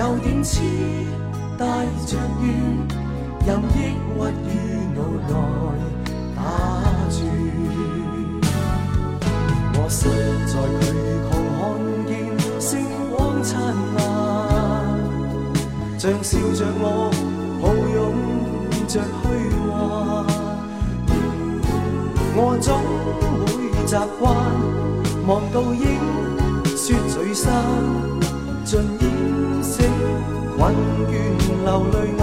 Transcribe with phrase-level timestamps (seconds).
[0.00, 0.62] 有点痴，
[1.58, 1.66] 带
[2.06, 2.48] 着怨，
[3.46, 3.76] 任抑
[4.08, 4.16] 郁
[4.48, 4.50] 于
[4.96, 4.98] 脑
[5.28, 5.30] 内
[6.34, 6.38] 打
[7.10, 7.20] 转。
[9.74, 9.98] 我实
[10.46, 10.88] 在巨
[11.28, 11.62] 浪，看
[12.08, 12.10] 见
[12.58, 12.70] 星
[13.14, 13.52] 光灿
[13.94, 13.98] 烂。
[15.98, 17.12] 像笑着我，
[17.60, 18.00] 抱拥
[18.88, 19.22] 着虚
[19.68, 19.70] 幻。
[22.36, 22.68] 我总
[23.44, 23.46] 会
[23.86, 24.24] 习惯
[25.26, 25.84] 望到影，
[26.74, 27.52] 说聚散，
[28.64, 29.04] 尽掩
[29.62, 29.88] 醒，
[30.56, 30.74] 困
[31.08, 31.12] 倦
[31.64, 32.22] 流泪眼。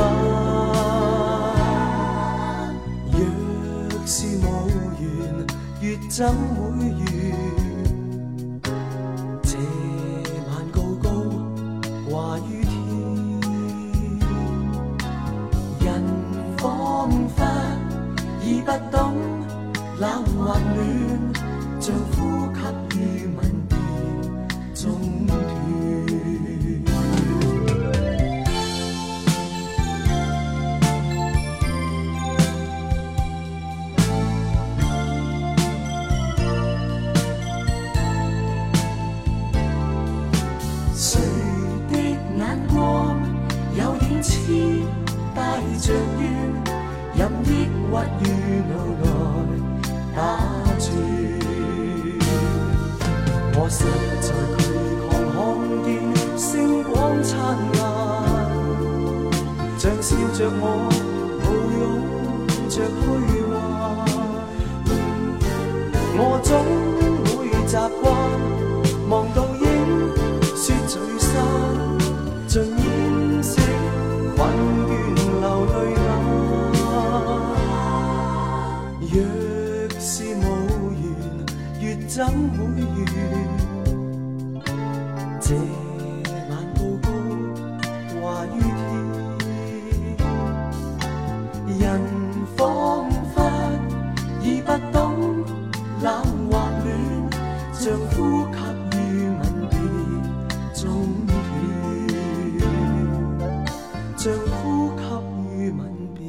[3.12, 3.16] 若
[4.06, 4.46] 是无
[5.00, 5.02] 缘，
[5.82, 7.04] 月怎会圆？
[9.44, 9.58] 这
[10.48, 11.06] 晚高高
[12.10, 12.70] 挂于天，
[15.82, 15.86] 人
[16.58, 17.38] 仿佛
[18.44, 18.96] 已不懂
[20.00, 20.04] 冷
[20.38, 20.78] 或暖。
[47.17, 47.91] 任抑郁
[48.22, 48.25] 于
[48.69, 49.03] 脑内
[50.16, 50.17] 打
[50.78, 50.85] 转。
[53.59, 53.75] 我实
[54.22, 54.29] 在巨
[55.09, 55.88] 狂，看见
[56.38, 56.45] 星
[56.83, 57.33] 光灿
[57.79, 57.81] 烂，
[59.79, 60.63] 像笑着我，
[61.41, 61.45] 抱
[61.79, 61.81] 拥
[62.69, 62.75] 着
[63.31, 63.37] 虚。
[82.17, 83.05] 怎会圆？
[85.39, 85.53] 这
[86.50, 87.05] 晚高歌
[88.09, 88.17] 话
[88.55, 88.57] 与
[91.67, 91.79] 天，人
[92.55, 92.57] 仿
[93.35, 93.35] 佛
[94.41, 94.95] 已不懂
[96.01, 96.07] 冷
[96.50, 96.89] 或暖，
[97.72, 98.17] 像呼
[98.47, 98.51] 吸
[98.97, 99.39] 与吻
[99.69, 99.78] 别
[100.73, 100.84] 中
[101.28, 101.29] 断，
[104.17, 104.99] 像呼吸
[105.55, 105.79] 与吻
[106.16, 106.19] 别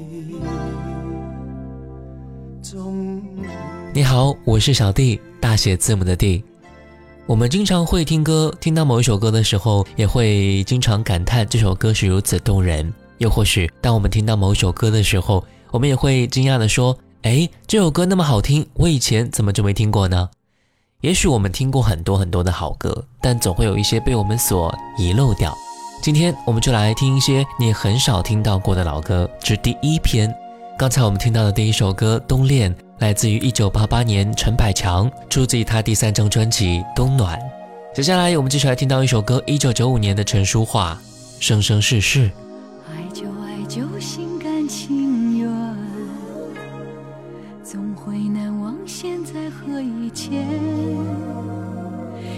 [2.61, 3.08] 中。
[3.99, 6.45] 你好，我是小弟，大写字母的弟。
[7.27, 12.95] 我们经常会听歌，听到某一首歌的时候，也会经常感叹这首歌是如此动人。
[13.17, 20.31] 又或许，当我们听到某一首歌的时候，我们也会惊讶的说：“哎，这首歌那么好听，我以前怎么就没听过呢？”
[21.03, 25.53] 也许我们听过很多很多的好歌，但总会有一些被我们所遗漏掉。
[26.01, 30.33] 今天我们就来听一些你很少听到过的老歌，这第一篇。
[30.79, 32.73] 刚才我们听到的第一首歌《冬恋》。
[32.99, 37.39] 来自于一九八八年陈百强，出自于他第三张专辑《冬暖》。
[37.95, 40.95] 接下来我们继续来听到一首歌，一九九五年的陈淑桦
[41.39, 42.29] 《生生世世》。
[42.89, 45.49] 爱就爱就心甘情愿，
[47.63, 50.45] 总会难忘现在和以前。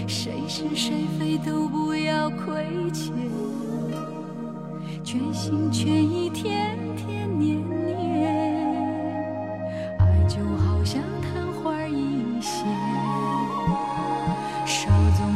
[0.07, 3.11] 谁是谁非都不要亏欠，
[5.03, 7.57] 全心全意天天年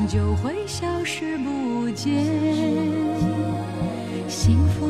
[0.08, 2.24] 就会消失不见。
[4.28, 4.85] 幸福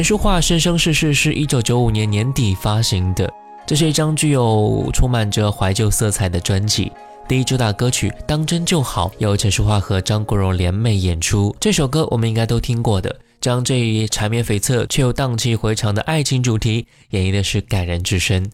[0.00, 3.30] 陈淑桦《生生世世》是一九九五年年底发行的，
[3.66, 6.90] 这是一张具有充满着怀旧色彩的专辑。
[7.28, 13.14] 第一主打歌曲《当真就好》由陈淑桦和张国荣联袂演出，这首歌我们应该都听过的。
[13.42, 18.50] 将这一缠绵悱恻却又荡气回肠的爱情主题演绎的是感人至深。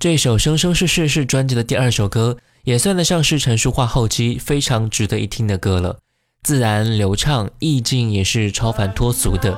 [0.00, 6.00] 这首《生生世世》是专辑的第二首歌，也算得上是陈淑桦后期非常值得一听的歌了，
[6.42, 9.56] 自然流畅，意境也是超凡脱俗的。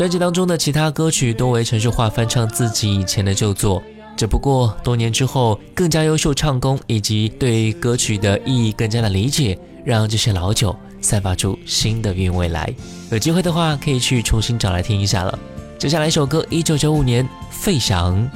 [0.00, 3.82] 专辑当中的其他歌曲多为陈淑桦翻唱自己以前的旧作，
[4.16, 12.72] 只不过多年之后更加优秀唱功以及对歌曲的意义更加的理解，让这些老酒散发出新的韵味来。
[13.10, 15.38] 有机会的话可以去重新找来听一下了。
[15.78, 18.16] 接下来一首歌，一九九五年费翔《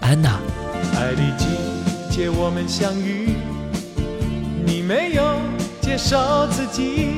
[0.00, 0.40] 安娜》。
[0.98, 1.46] 爱的季
[2.10, 3.28] 节我们相遇，
[4.66, 5.36] 你没有
[5.80, 7.10] 介绍自己，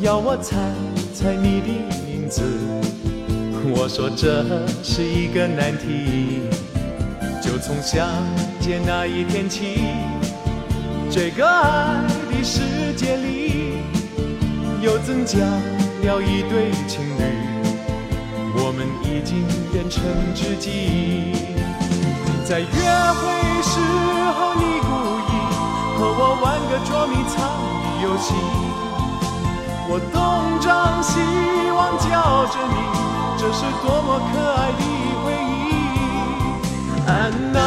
[0.00, 0.56] 要我猜
[1.14, 2.09] 猜你的。
[2.30, 2.42] 子
[3.74, 4.44] 我说这
[4.84, 6.42] 是一个难题，
[7.42, 8.06] 就从相
[8.60, 9.80] 见那一天起，
[11.10, 13.82] 这个爱的世界里
[14.80, 17.22] 又增加了一对情侣，
[18.54, 20.00] 我们已经变成
[20.32, 21.34] 知己。
[22.44, 23.20] 在约会
[23.60, 23.80] 时
[24.38, 24.88] 候，你故
[25.26, 25.30] 意
[25.98, 27.36] 和我玩个捉迷藏
[27.82, 28.69] 的游戏。
[29.92, 31.18] 我东张西
[31.74, 32.76] 望叫着你，
[33.36, 34.82] 这是多么可爱的
[35.24, 35.58] 回忆。
[37.08, 37.10] 安
[37.52, 37.58] 娜，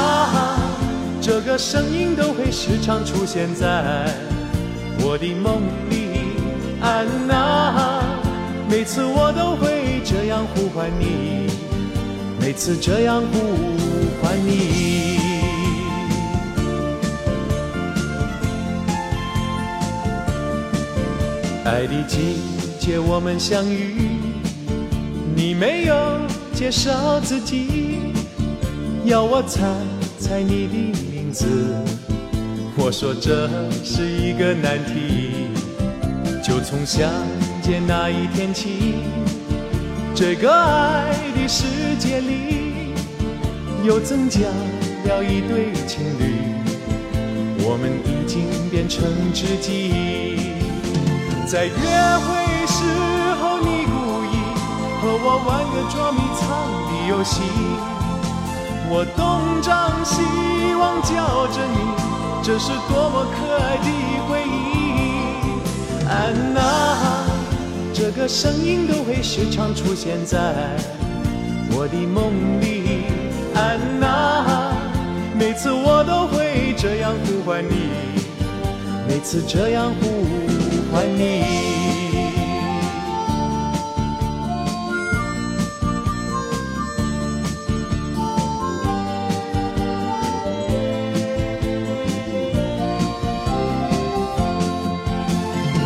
[1.20, 4.08] 这个声音都会时常出现在
[5.00, 6.38] 我的梦里。
[6.82, 8.02] 安娜，
[8.70, 11.52] 每次我都会这样呼唤你，
[12.40, 13.38] 每次这样呼
[14.22, 14.83] 唤你。
[21.66, 22.18] 爱的季
[22.78, 24.10] 节我们相遇，
[25.34, 25.96] 你没有
[26.54, 28.00] 介绍自己，
[29.06, 29.62] 要我猜
[30.20, 30.76] 猜你的
[31.10, 31.48] 名字，
[32.76, 33.50] 我说这
[33.82, 35.48] 是一个难题。
[36.44, 37.10] 就从相
[37.62, 38.96] 见那一天起，
[40.14, 41.64] 这个爱的世
[41.98, 42.94] 界里
[43.86, 44.42] 又增加
[45.06, 46.44] 了一对情侣，
[47.60, 50.13] 我们已经变成知己。
[51.54, 52.82] 在约会时
[53.40, 54.42] 候，你故意
[55.00, 56.50] 和我玩个捉迷藏
[56.90, 57.44] 的游戏，
[58.90, 60.24] 我东张西
[60.74, 61.78] 望叫着你，
[62.42, 63.88] 这是多么可爱的
[64.28, 66.10] 回忆。
[66.10, 66.60] 安娜，
[67.94, 70.40] 这个声音都会时常出现在
[71.70, 73.06] 我的梦里。
[73.54, 74.74] 安娜，
[75.38, 77.92] 每次我都会这样呼唤你，
[79.08, 80.23] 每次这样呼。
[80.94, 81.22] 还你，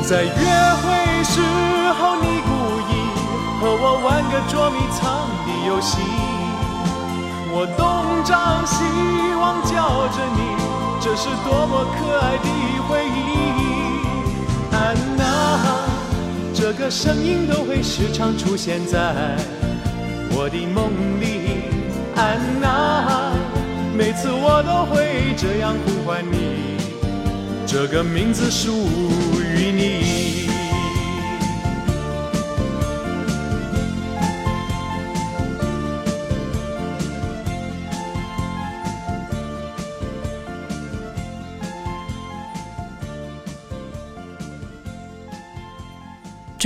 [0.03, 0.29] 在约
[0.83, 1.39] 会时
[1.93, 2.91] 候，你故意
[3.61, 6.01] 和我玩个捉迷藏的游戏，
[7.53, 8.83] 我东张西
[9.39, 10.39] 望叫着你，
[10.99, 12.45] 这是多么可爱的
[16.59, 19.37] 这个声音都会时常出现在
[20.31, 20.89] 我的梦
[21.21, 21.69] 里。
[22.15, 23.31] 安娜，
[23.95, 26.79] 每次我都会这样呼唤你，
[27.67, 28.71] 这个名字属
[29.39, 29.97] 于你。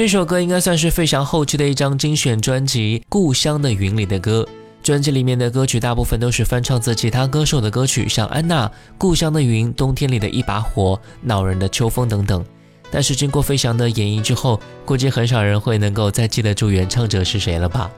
[0.01, 4.43] 这首歌应该算是费翔后期的一张精选专辑《故乡的云》里的歌。
[4.81, 8.67] 专辑里面的歌曲大部分都是翻唱自其他歌手的歌曲，像安娜、
[8.97, 12.43] 《故乡的云》、冬天里的一把火、恼人的秋风等等。
[12.89, 17.91] 但是经过费翔的演绎之后，估计很少人会能够再记得住原唱者是谁了吧？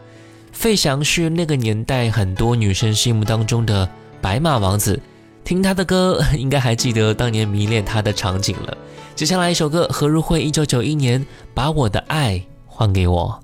[0.51, 4.99] 费翔是那个年代很多女生心目当中的白马王子，
[5.43, 8.77] 听他的歌 应该还记得当年迷恋他的场景了。
[9.15, 13.42] 接下来一首歌，何如慧，一九九一年，把我的爱还给我。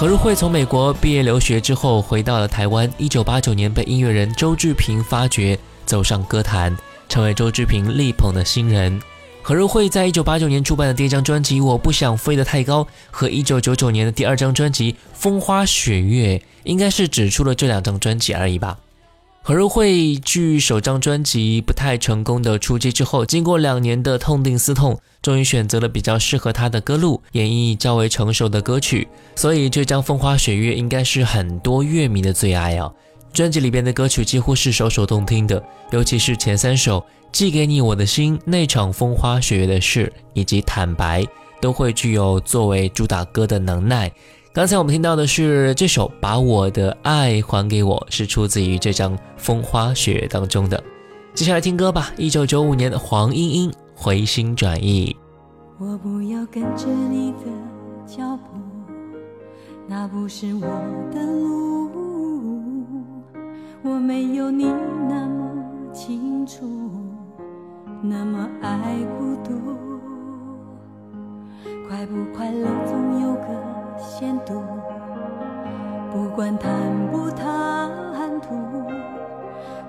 [0.00, 2.90] 何日慧从美国毕业留学之后，回到了台湾。
[2.96, 6.74] 一九八九年被音乐人周志平发掘，走上歌坛，
[7.06, 8.98] 成为周志平力捧的新人。
[9.42, 18.78] 何日慧在一九八九年出版的第一张专辑《我不想飞得太高》和一九九九年的第二张专辑《风花雪月》，应该是只出了这两张专辑而已吧。
[19.42, 29.08] 何日惠距首张专辑不太成功的出击之后，经过两年的痛定思痛，终于选择了比较适合她的歌路，演绎较为成熟的歌曲。
[29.34, 32.92] 所以这张《风花雪月》应该是很多乐迷的最爱啊！
[33.32, 37.00] 专辑里边的歌曲几乎是首首动听的，尤其是前三首
[37.32, 41.22] 《寄给你我的心》、《那场风花雪月的事》以及《坦白》，
[41.62, 44.12] 都会具有作为主打歌的能耐。
[44.52, 50.82] 刚才我们听到的是这首《把我的爱还给我》，是出自于这张《风花雪月》当中的。
[51.34, 55.16] 接下来听歌吧，一九九五年的黄莺莺《回心转意》。
[55.78, 57.46] 我不要跟着你的
[58.04, 58.58] 脚步，
[59.86, 60.66] 那不是我
[61.14, 61.88] 的路。
[63.84, 64.64] 我没有你
[65.08, 66.68] 那么清楚，
[68.02, 69.52] 那么爱孤独。
[71.88, 73.69] 快不快乐总有个。
[74.00, 74.62] 限度，
[76.12, 76.70] 不管谈
[77.10, 77.40] 不谈
[78.40, 78.54] 吐，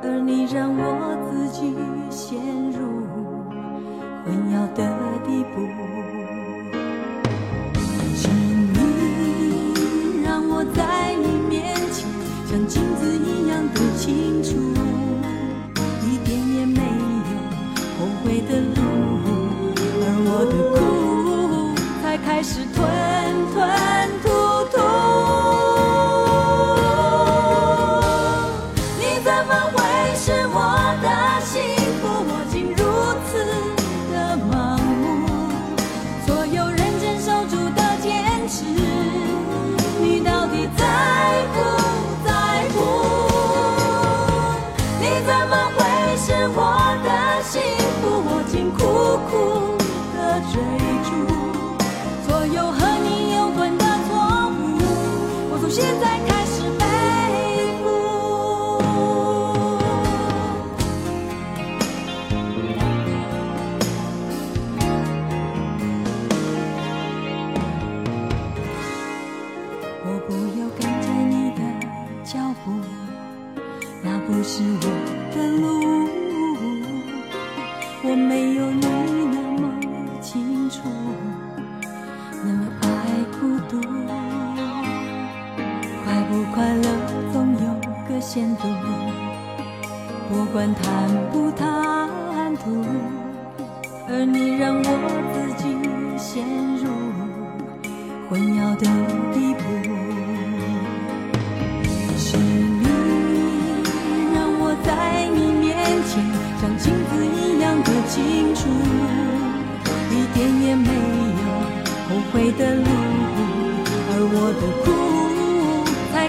[0.04, 1.76] 而你让我自己
[2.10, 2.40] 陷
[2.72, 2.80] 入
[4.24, 4.84] 混淆的
[5.26, 5.62] 地步。
[8.16, 8.30] 请
[8.74, 12.08] 你让我在你面前
[12.46, 14.50] 像镜子一样的清楚，
[16.04, 16.84] 一点也没有
[17.98, 18.80] 后悔的路，
[20.02, 20.80] 而我的苦
[22.04, 23.01] 才开始退。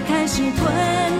[0.07, 1.12] 开始退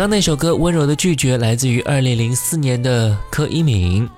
[0.00, 4.08] 刚那首歌《温柔的拒绝》来自于二零零四年的柯一敏。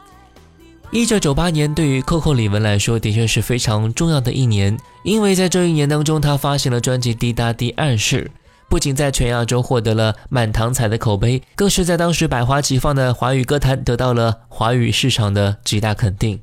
[0.93, 8.31] 一九九八年对于 Coco 李玟来说的确是非常重要的一年，因为在这一年当中，她发行了专辑《滴答滴暗示》，
[8.69, 16.39] 不仅在全亚洲获得了满堂彩的口碑，更是在当时百花齐放的华语歌坛得到了华语市场的极大肯定。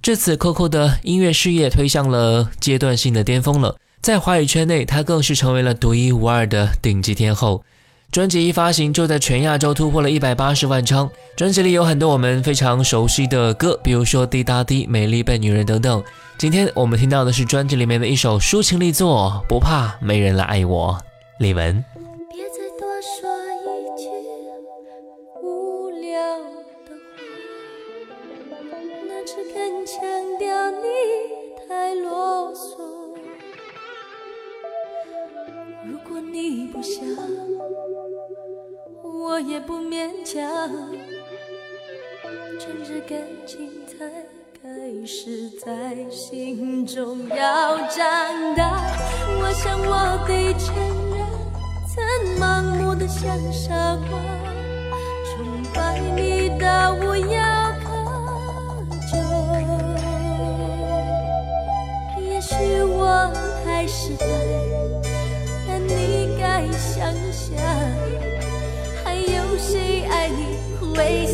[0.00, 7.64] 至此，Coco 的音乐事业推向了阶段性的巅峰了，在华语圈内，她更是成为了独一无二的顶级天后。
[8.12, 11.10] 专辑一发行就在全亚洲突破了一百八十万张。
[11.34, 16.04] 专辑里有很多我们非常熟悉的歌，比如说《滴答滴》《美丽笨女人》等等。
[16.36, 20.94] 今天我们听到的是专辑里面的一首抒情力作，《不怕没人来爱我》，
[21.38, 21.82] 李玟。
[22.28, 23.30] 别再多说
[23.64, 24.04] 一句
[25.42, 26.36] 无聊
[26.84, 26.92] 的
[28.50, 28.76] 话，
[29.08, 30.02] 那只更强
[30.38, 30.84] 调你
[31.66, 32.76] 太啰嗦。
[35.86, 37.00] 如果你不想。
[39.32, 40.42] 我也不勉强，
[42.60, 44.04] 趁着感情才
[44.60, 48.04] 开始在心中要长
[48.54, 48.94] 大。
[49.40, 50.76] 我想我得承
[51.16, 51.24] 认，
[51.88, 52.04] 曾
[52.38, 53.72] 盲目的像傻
[54.10, 54.18] 瓜，
[55.24, 57.41] 崇拜你的无言
[71.04, 71.31] 你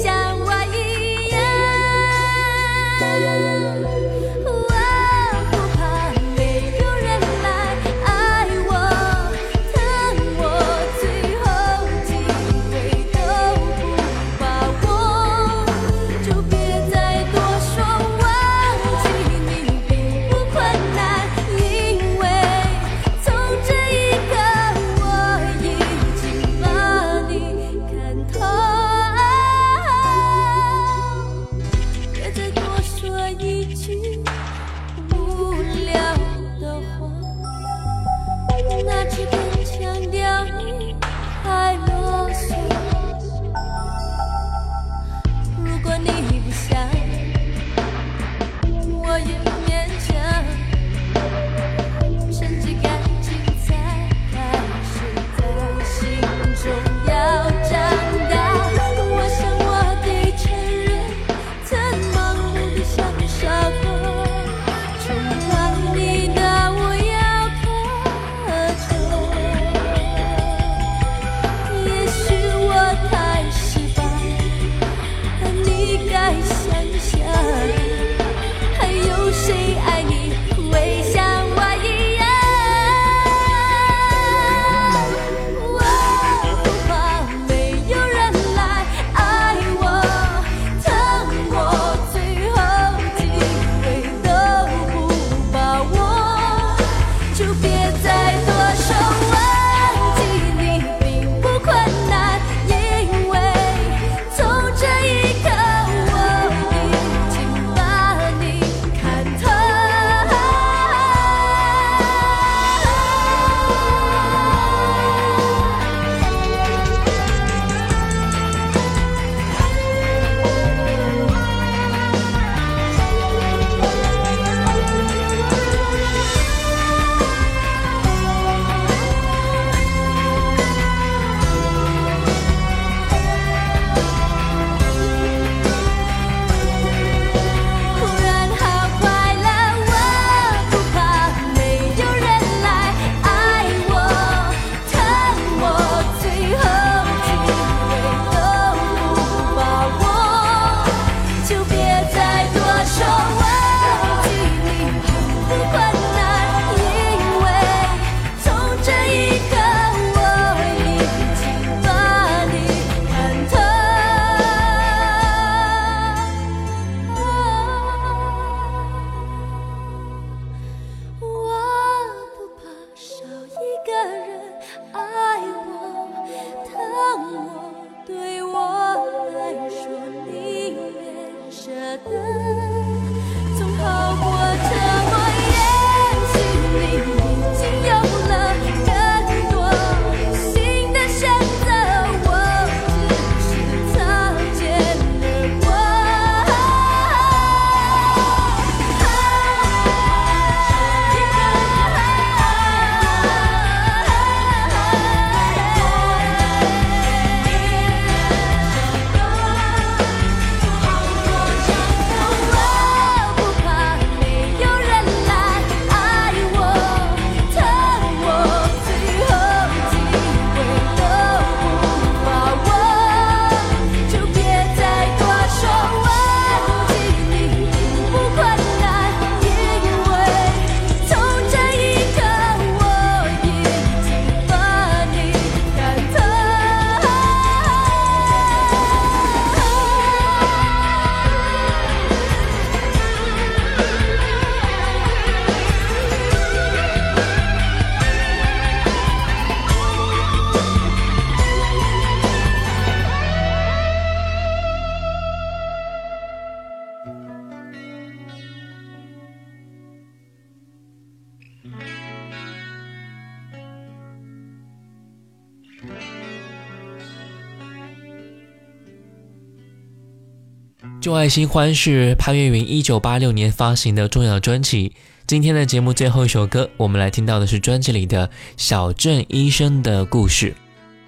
[271.08, 274.92] 旧爱新欢是潘越云一九八六年发行的重要专辑。
[275.26, 280.50] 今天的节目最后一首歌，我们来听到的是专辑里的《小镇医生的故事》。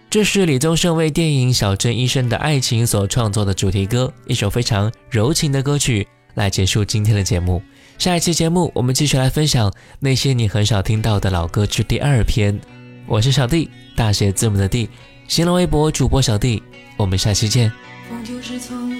[0.08, 7.62] 这是李宗盛为电影《小镇医生的爱情》所创作的主题歌，一首非常柔情的歌曲，来结束今天的节目。
[7.98, 12.58] 下一期节目，我们继续来分享那些你很少听到的老歌之第二篇。
[13.06, 14.88] 我是小弟，大写字母的弟，
[15.28, 16.62] 新浪微博主播小弟。
[16.96, 17.70] 我们下期见。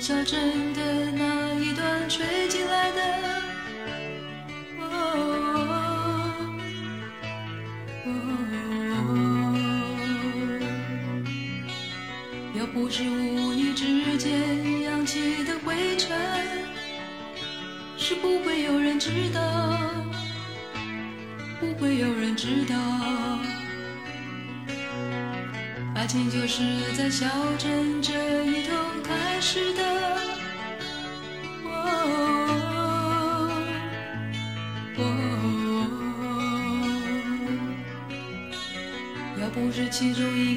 [0.01, 3.03] 小镇的那一段吹进来的。
[4.81, 4.87] 哦
[12.55, 16.19] 要不是无意之间扬起的灰尘，
[17.99, 19.41] 是不会有人知道，
[21.61, 22.75] 不会有人知道，
[25.95, 27.27] 爱情就是在小
[27.59, 28.75] 镇这一头
[29.11, 29.83] 开始的。
[39.41, 40.50] 要不是其中一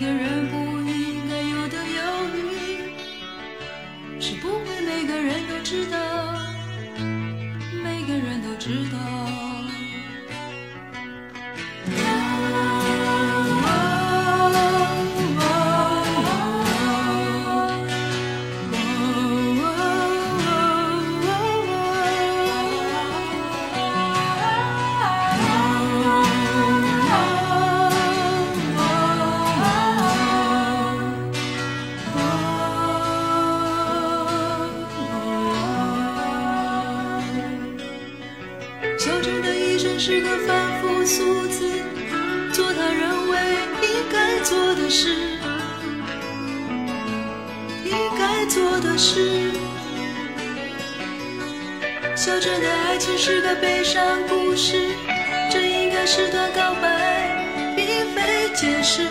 [40.06, 41.66] 是个凡夫俗子，
[42.52, 43.38] 做他认为
[43.84, 45.16] 应该做的事，
[47.86, 49.50] 应该做的事。
[52.18, 54.90] 小镇的爱情是个悲伤故事，
[55.50, 59.08] 这应该是段告白，并非解释，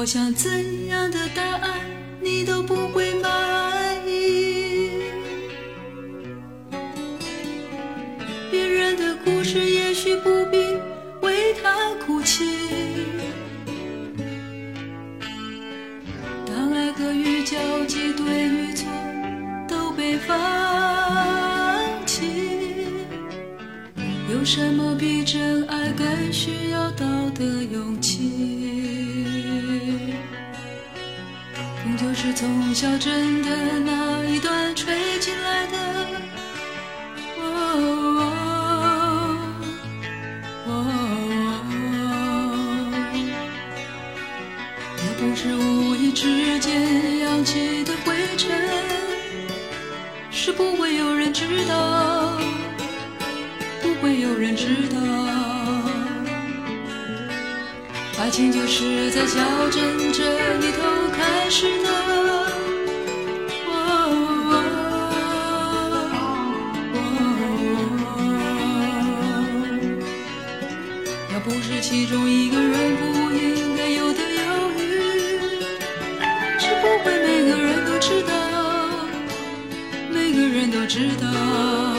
[0.00, 1.78] 我想怎样的答案
[2.22, 4.92] 你都不会满意。
[8.50, 10.56] 别人的故事也许不必
[11.20, 12.46] 为他哭泣。
[16.46, 18.88] 当爱和欲交集，对与错
[19.68, 20.34] 都被放
[22.06, 22.24] 弃，
[24.32, 26.69] 有什么比真爱更需要
[32.80, 33.50] 小镇的
[33.84, 35.76] 那一段吹进来的。
[37.38, 37.44] 哦
[40.66, 40.70] 哦，
[44.96, 48.50] 也不是无意之间扬起的灰尘，
[50.30, 52.32] 是不会有人知道，
[53.82, 54.96] 不会有人知道。
[58.18, 62.19] 爱情就是在小镇这里头开始的。
[71.90, 74.80] 其中一个人不应该有的犹豫，
[76.56, 78.32] 是不会每个人都知道，
[80.08, 81.89] 每个人都知道。